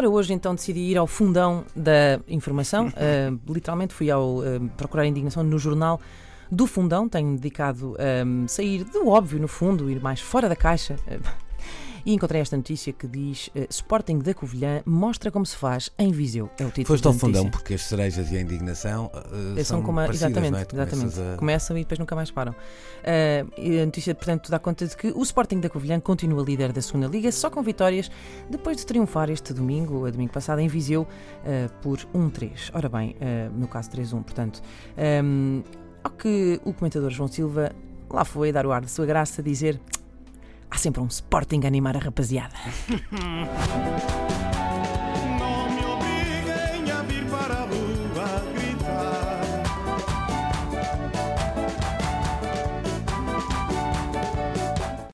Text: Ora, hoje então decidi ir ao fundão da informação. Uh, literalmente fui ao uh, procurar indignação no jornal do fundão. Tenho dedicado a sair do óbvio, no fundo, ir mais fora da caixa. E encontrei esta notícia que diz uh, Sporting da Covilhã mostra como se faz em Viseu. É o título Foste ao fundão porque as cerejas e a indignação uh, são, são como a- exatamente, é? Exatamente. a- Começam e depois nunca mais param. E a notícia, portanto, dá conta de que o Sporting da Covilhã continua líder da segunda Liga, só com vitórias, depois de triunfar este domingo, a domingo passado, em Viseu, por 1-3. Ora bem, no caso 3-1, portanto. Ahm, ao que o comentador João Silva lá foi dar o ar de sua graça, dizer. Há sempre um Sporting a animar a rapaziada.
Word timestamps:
Ora, 0.00 0.08
hoje 0.08 0.32
então 0.32 0.54
decidi 0.54 0.80
ir 0.80 0.96
ao 0.96 1.06
fundão 1.06 1.62
da 1.76 2.18
informação. 2.26 2.86
Uh, 2.86 3.38
literalmente 3.52 3.92
fui 3.92 4.10
ao 4.10 4.38
uh, 4.38 4.42
procurar 4.74 5.04
indignação 5.04 5.44
no 5.44 5.58
jornal 5.58 6.00
do 6.50 6.66
fundão. 6.66 7.06
Tenho 7.06 7.34
dedicado 7.36 7.94
a 7.98 8.48
sair 8.48 8.82
do 8.84 9.06
óbvio, 9.08 9.38
no 9.38 9.46
fundo, 9.46 9.90
ir 9.90 10.00
mais 10.00 10.18
fora 10.18 10.48
da 10.48 10.56
caixa. 10.56 10.96
E 12.04 12.12
encontrei 12.14 12.40
esta 12.40 12.56
notícia 12.56 12.92
que 12.92 13.06
diz 13.06 13.48
uh, 13.48 13.66
Sporting 13.70 14.18
da 14.18 14.32
Covilhã 14.34 14.82
mostra 14.86 15.30
como 15.30 15.44
se 15.46 15.56
faz 15.56 15.90
em 15.98 16.10
Viseu. 16.12 16.48
É 16.58 16.64
o 16.64 16.68
título 16.68 16.86
Foste 16.86 17.06
ao 17.06 17.12
fundão 17.12 17.48
porque 17.50 17.74
as 17.74 17.82
cerejas 17.82 18.30
e 18.32 18.36
a 18.36 18.40
indignação 18.40 19.10
uh, 19.14 19.54
são, 19.56 19.64
são 19.64 19.82
como 19.82 20.00
a- 20.00 20.08
exatamente, 20.08 20.56
é? 20.56 20.66
Exatamente. 20.72 21.20
a- 21.20 21.36
Começam 21.36 21.76
e 21.76 21.80
depois 21.80 21.98
nunca 21.98 22.14
mais 22.14 22.30
param. 22.30 22.54
E 23.58 23.80
a 23.80 23.84
notícia, 23.84 24.14
portanto, 24.14 24.50
dá 24.50 24.58
conta 24.58 24.86
de 24.86 24.96
que 24.96 25.08
o 25.08 25.22
Sporting 25.22 25.60
da 25.60 25.68
Covilhã 25.68 25.98
continua 26.00 26.42
líder 26.42 26.72
da 26.72 26.82
segunda 26.82 27.06
Liga, 27.06 27.30
só 27.32 27.50
com 27.50 27.62
vitórias, 27.62 28.10
depois 28.48 28.76
de 28.76 28.86
triunfar 28.86 29.30
este 29.30 29.52
domingo, 29.52 30.06
a 30.06 30.10
domingo 30.10 30.32
passado, 30.32 30.60
em 30.60 30.68
Viseu, 30.68 31.06
por 31.82 31.98
1-3. 32.14 32.70
Ora 32.74 32.88
bem, 32.88 33.16
no 33.56 33.66
caso 33.68 33.90
3-1, 33.90 34.22
portanto. 34.22 34.60
Ahm, 34.96 35.62
ao 36.04 36.10
que 36.10 36.60
o 36.64 36.72
comentador 36.72 37.10
João 37.10 37.28
Silva 37.28 37.72
lá 38.08 38.24
foi 38.24 38.52
dar 38.52 38.64
o 38.66 38.72
ar 38.72 38.82
de 38.82 38.90
sua 38.90 39.06
graça, 39.06 39.42
dizer. 39.42 39.80
Há 40.70 40.78
sempre 40.78 41.00
um 41.00 41.08
Sporting 41.08 41.64
a 41.64 41.66
animar 41.66 41.96
a 41.96 42.00
rapaziada. 42.00 42.54